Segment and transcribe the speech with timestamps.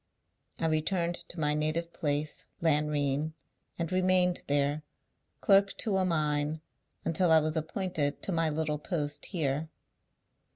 [0.59, 3.33] I returned to my native place, Lanrean,
[3.77, 4.81] and remained there,
[5.41, 6.59] clerk to a mine,
[7.05, 9.69] until I was appointed to my little post here."